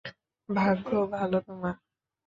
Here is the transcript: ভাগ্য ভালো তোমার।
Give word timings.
ভাগ্য 0.49 0.89
ভালো 1.11 1.37
তোমার। 1.41 1.75